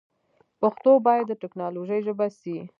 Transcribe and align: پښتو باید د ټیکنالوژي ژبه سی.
پښتو 0.61 0.91
باید 1.05 1.25
د 1.27 1.31
ټیکنالوژي 1.41 1.99
ژبه 2.05 2.27
سی. 2.39 2.57